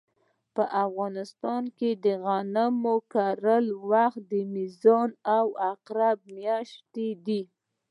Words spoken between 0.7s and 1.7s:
افغانستان